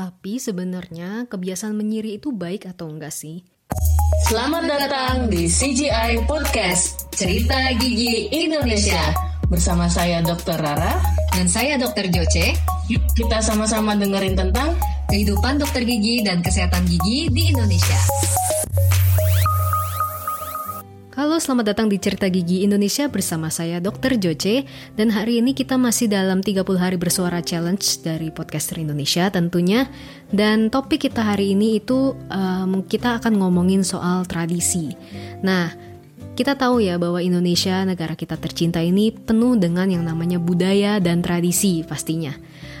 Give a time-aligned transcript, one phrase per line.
[0.00, 3.44] Tapi sebenarnya kebiasaan menyiri itu baik atau enggak sih?
[4.32, 9.12] Selamat datang di CGI Podcast Cerita Gigi Indonesia
[9.52, 10.56] Bersama saya Dr.
[10.56, 10.96] Rara
[11.36, 12.08] Dan saya Dr.
[12.08, 12.56] Joce
[12.88, 14.72] Yuk kita sama-sama dengerin tentang
[15.12, 18.00] Kehidupan dokter gigi dan kesehatan gigi di Indonesia
[21.20, 24.16] Halo, selamat datang di Cerita Gigi Indonesia bersama saya Dr.
[24.16, 24.64] Joce
[24.96, 29.84] dan hari ini kita masih dalam 30 hari bersuara challenge dari podcaster Indonesia tentunya
[30.32, 34.96] dan topik kita hari ini itu um, kita akan ngomongin soal tradisi.
[35.44, 35.68] Nah,
[36.40, 41.20] kita tahu ya bahwa Indonesia negara kita tercinta ini penuh dengan yang namanya budaya dan
[41.20, 42.32] tradisi pastinya.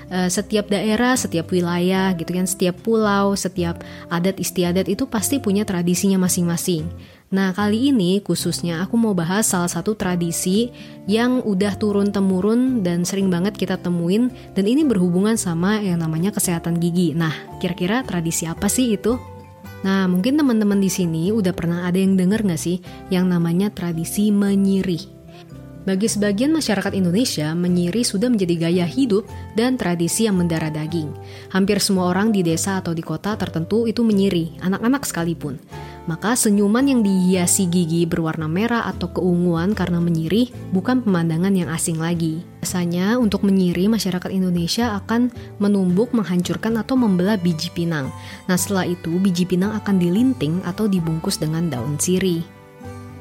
[0.08, 5.68] Uh, setiap daerah, setiap wilayah gitu kan, setiap pulau, setiap adat istiadat itu pasti punya
[5.68, 6.88] tradisinya masing-masing.
[7.30, 10.74] Nah, kali ini khususnya aku mau bahas salah satu tradisi
[11.06, 16.82] yang udah turun-temurun dan sering banget kita temuin dan ini berhubungan sama yang namanya kesehatan
[16.82, 17.14] gigi.
[17.14, 17.30] Nah,
[17.62, 19.14] kira-kira tradisi apa sih itu?
[19.86, 22.82] Nah, mungkin teman-teman di sini udah pernah ada yang denger gak sih
[23.14, 25.22] yang namanya tradisi menyirih?
[25.86, 29.24] Bagi sebagian masyarakat Indonesia, menyiri sudah menjadi gaya hidup
[29.54, 31.14] dan tradisi yang mendarah daging.
[31.54, 35.56] Hampir semua orang di desa atau di kota tertentu itu menyiri, anak-anak sekalipun.
[36.08, 42.00] Maka senyuman yang dihiasi gigi berwarna merah atau keunguan karena menyirih bukan pemandangan yang asing
[42.00, 42.40] lagi.
[42.64, 45.28] Biasanya untuk menyiri masyarakat Indonesia akan
[45.60, 48.08] menumbuk, menghancurkan atau membelah biji pinang.
[48.48, 52.44] Nah setelah itu biji pinang akan dilinting atau dibungkus dengan daun sirih.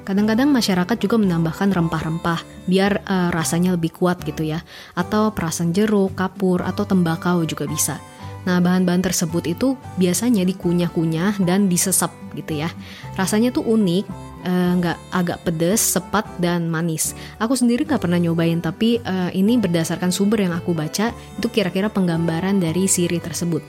[0.10, 4.66] Kadang-kadang masyarakat juga menambahkan rempah-rempah biar uh, rasanya lebih kuat gitu ya.
[4.98, 8.02] Atau perasan jeruk, kapur, atau tembakau juga bisa.
[8.48, 12.72] Nah, bahan-bahan tersebut itu biasanya dikunyah-kunyah dan disesap gitu ya.
[13.20, 14.06] Rasanya tuh unik,
[14.48, 17.18] eh, nggak uh, agak pedes, sepat dan manis.
[17.42, 21.92] Aku sendiri nggak pernah nyobain, tapi uh, ini berdasarkan sumber yang aku baca itu kira-kira
[21.92, 23.62] penggambaran dari siri tersebut.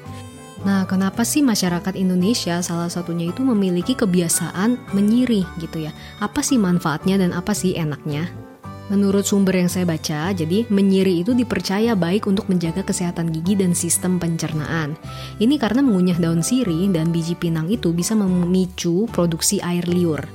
[0.61, 5.93] Nah, kenapa sih masyarakat Indonesia salah satunya itu memiliki kebiasaan menyirih gitu ya?
[6.21, 8.28] Apa sih manfaatnya dan apa sih enaknya?
[8.91, 13.71] Menurut sumber yang saya baca, jadi menyiri itu dipercaya baik untuk menjaga kesehatan gigi dan
[13.71, 14.99] sistem pencernaan.
[15.39, 20.27] Ini karena mengunyah daun sirih dan biji pinang itu bisa memicu produksi air liur.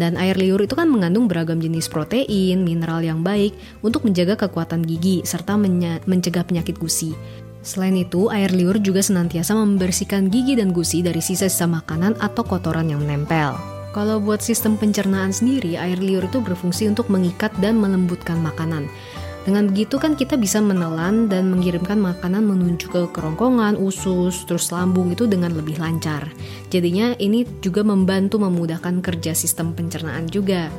[0.00, 3.52] Dan air liur itu kan mengandung beragam jenis protein, mineral yang baik
[3.84, 5.60] untuk menjaga kekuatan gigi serta
[6.08, 7.12] mencegah penyakit gusi.
[7.60, 12.88] Selain itu, air liur juga senantiasa membersihkan gigi dan gusi dari sisa-sisa makanan atau kotoran
[12.88, 13.77] yang menempel.
[13.98, 18.86] Kalau buat sistem pencernaan sendiri, air liur itu berfungsi untuk mengikat dan melembutkan makanan.
[19.42, 25.10] Dengan begitu kan kita bisa menelan dan mengirimkan makanan menuju ke kerongkongan, usus, terus lambung
[25.10, 26.30] itu dengan lebih lancar.
[26.70, 30.70] Jadinya ini juga membantu memudahkan kerja sistem pencernaan juga.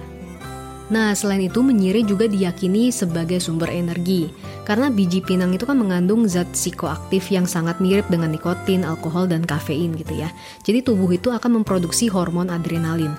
[0.90, 4.34] Nah, selain itu menyiri juga diyakini sebagai sumber energi.
[4.66, 9.46] Karena biji pinang itu kan mengandung zat psikoaktif yang sangat mirip dengan nikotin, alkohol, dan
[9.46, 10.34] kafein gitu ya.
[10.66, 13.14] Jadi tubuh itu akan memproduksi hormon adrenalin.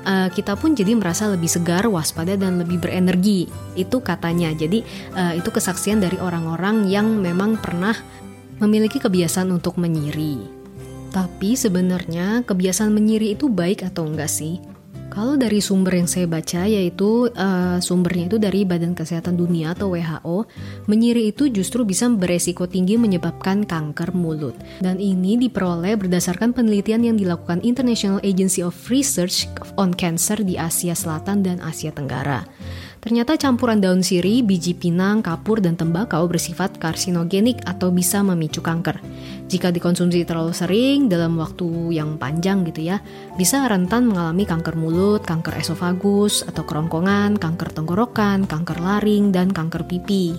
[0.00, 3.50] Uh, kita pun jadi merasa lebih segar, waspada, dan lebih berenergi.
[3.74, 4.54] Itu katanya.
[4.54, 4.86] Jadi
[5.18, 7.92] uh, itu kesaksian dari orang-orang yang memang pernah
[8.62, 10.38] memiliki kebiasaan untuk menyiri.
[11.10, 14.62] Tapi sebenarnya kebiasaan menyiri itu baik atau enggak sih?
[15.10, 19.90] Kalau dari sumber yang saya baca yaitu uh, sumbernya itu dari Badan Kesehatan Dunia atau
[19.98, 20.46] WHO,
[20.86, 24.54] menyiri itu justru bisa beresiko tinggi menyebabkan kanker mulut.
[24.78, 30.94] Dan ini diperoleh berdasarkan penelitian yang dilakukan International Agency of Research on Cancer di Asia
[30.94, 32.46] Selatan dan Asia Tenggara.
[33.00, 39.00] Ternyata campuran daun sirih, biji pinang, kapur, dan tembakau bersifat karsinogenik atau bisa memicu kanker.
[39.48, 43.00] Jika dikonsumsi terlalu sering dalam waktu yang panjang gitu ya,
[43.40, 49.88] bisa rentan mengalami kanker mulut, kanker esofagus atau kerongkongan, kanker tenggorokan, kanker laring, dan kanker
[49.88, 50.36] pipi.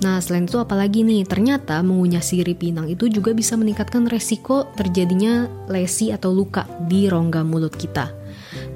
[0.00, 5.44] Nah, selain itu apalagi nih, ternyata mengunyah sirih pinang itu juga bisa meningkatkan resiko terjadinya
[5.68, 8.19] lesi atau luka di rongga mulut kita.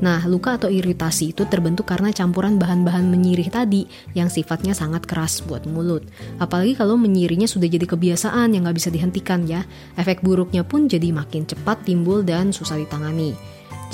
[0.02, 3.86] Nah, luka atau iritasi itu terbentuk karena campuran bahan-bahan menyirih tadi
[4.18, 6.02] yang sifatnya sangat keras buat mulut.
[6.42, 9.62] Apalagi kalau menyirihnya sudah jadi kebiasaan yang nggak bisa dihentikan ya.
[9.94, 13.36] Efek buruknya pun jadi makin cepat timbul dan susah ditangani.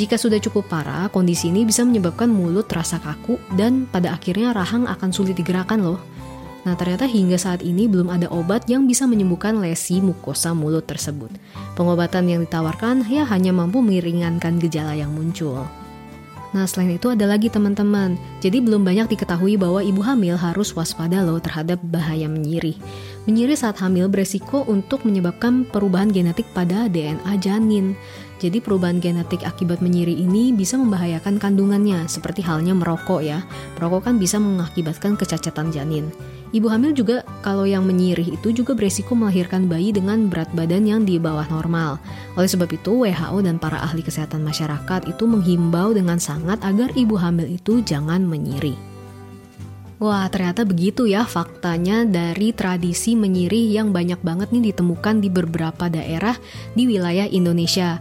[0.00, 4.88] Jika sudah cukup parah, kondisi ini bisa menyebabkan mulut terasa kaku dan pada akhirnya rahang
[4.88, 6.00] akan sulit digerakkan loh.
[6.60, 11.32] Nah, ternyata hingga saat ini belum ada obat yang bisa menyembuhkan lesi mukosa mulut tersebut.
[11.72, 15.64] Pengobatan yang ditawarkan ya hanya mampu meringankan gejala yang muncul.
[16.50, 18.18] Nah, selain itu ada lagi teman-teman.
[18.42, 22.74] Jadi belum banyak diketahui bahwa ibu hamil harus waspada loh terhadap bahaya menyirih.
[23.30, 27.94] Menyiri saat hamil beresiko untuk menyebabkan perubahan genetik pada DNA janin.
[28.42, 33.46] Jadi perubahan genetik akibat menyiri ini bisa membahayakan kandungannya, seperti halnya merokok ya.
[33.78, 36.10] Merokok kan bisa mengakibatkan kecacatan janin.
[36.50, 41.06] Ibu hamil juga kalau yang menyirih itu juga beresiko melahirkan bayi dengan berat badan yang
[41.06, 42.02] di bawah normal.
[42.34, 47.14] Oleh sebab itu, WHO dan para ahli kesehatan masyarakat itu menghimbau dengan sangat agar ibu
[47.14, 48.89] hamil itu jangan menyiri.
[50.00, 55.92] Wah, ternyata begitu ya faktanya dari tradisi menyirih yang banyak banget nih ditemukan di beberapa
[55.92, 56.40] daerah
[56.72, 58.00] di wilayah Indonesia.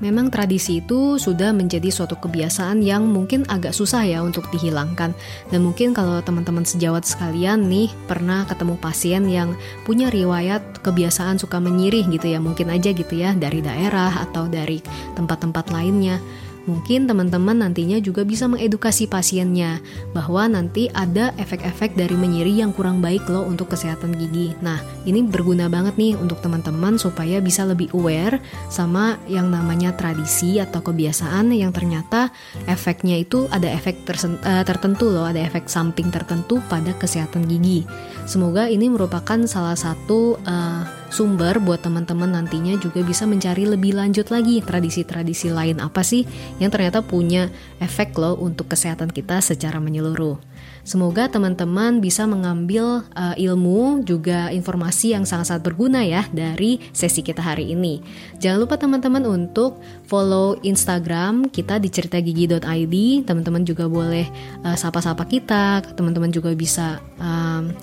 [0.00, 5.12] Memang tradisi itu sudah menjadi suatu kebiasaan yang mungkin agak susah ya untuk dihilangkan.
[5.52, 9.52] Dan mungkin kalau teman-teman sejawat sekalian nih pernah ketemu pasien yang
[9.84, 14.80] punya riwayat kebiasaan suka menyirih gitu ya, mungkin aja gitu ya dari daerah atau dari
[15.12, 16.18] tempat-tempat lainnya.
[16.64, 19.84] Mungkin teman-teman nantinya juga bisa mengedukasi pasiennya
[20.16, 24.56] bahwa nanti ada efek-efek dari menyiri yang kurang baik loh untuk kesehatan gigi.
[24.64, 28.40] Nah, ini berguna banget nih untuk teman-teman supaya bisa lebih aware
[28.72, 32.32] sama yang namanya tradisi atau kebiasaan yang ternyata
[32.64, 37.84] efeknya itu ada efek uh, tertentu loh, ada efek samping tertentu pada kesehatan gigi.
[38.24, 44.34] Semoga ini merupakan salah satu uh, sumber buat teman-teman nantinya juga bisa mencari lebih lanjut
[44.34, 46.26] lagi tradisi-tradisi lain apa sih
[46.58, 50.42] yang ternyata punya efek loh untuk kesehatan kita secara menyeluruh.
[50.82, 57.40] Semoga teman-teman bisa mengambil uh, ilmu juga informasi yang sangat-sangat berguna ya dari sesi kita
[57.40, 58.04] hari ini.
[58.42, 62.96] Jangan lupa teman-teman untuk follow Instagram kita di ceritagigi.id.
[63.24, 64.28] Teman-teman juga boleh
[64.66, 67.00] uh, sapa-sapa kita, teman-teman juga bisa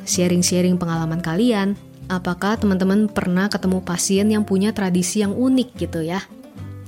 [0.05, 1.73] sharing-sharing um, pengalaman kalian
[2.11, 6.19] apakah teman-teman pernah ketemu pasien yang punya tradisi yang unik gitu ya.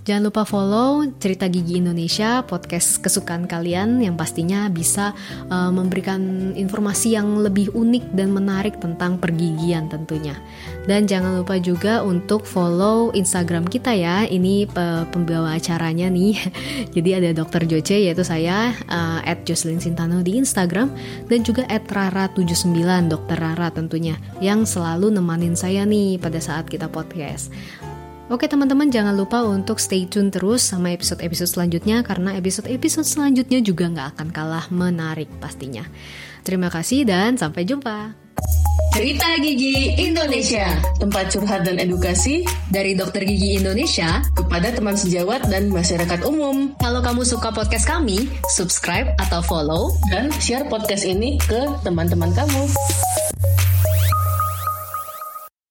[0.03, 5.15] Jangan lupa follow Cerita Gigi Indonesia, podcast kesukaan kalian yang pastinya bisa
[5.47, 10.35] uh, memberikan informasi yang lebih unik dan menarik tentang pergigian tentunya.
[10.91, 14.27] Dan jangan lupa juga untuk follow Instagram kita ya.
[14.27, 16.35] Ini uh, pembawa acaranya nih.
[16.99, 17.63] Jadi ada Dr.
[17.63, 20.91] Joce yaitu saya uh, Jocelyn Sintano di Instagram
[21.31, 23.37] dan juga @rara79 Dr.
[23.39, 27.55] Rara tentunya yang selalu nemanin saya nih pada saat kita podcast.
[28.31, 33.91] Oke teman-teman jangan lupa untuk stay tune terus sama episode-episode selanjutnya karena episode-episode selanjutnya juga
[33.91, 35.83] nggak akan kalah menarik pastinya.
[36.47, 38.15] Terima kasih dan sampai jumpa.
[38.93, 40.69] Cerita Gigi Indonesia,
[41.01, 46.77] tempat curhat dan edukasi dari dokter gigi Indonesia kepada teman sejawat dan masyarakat umum.
[46.77, 52.69] Kalau kamu suka podcast kami, subscribe atau follow dan share podcast ini ke teman-teman kamu.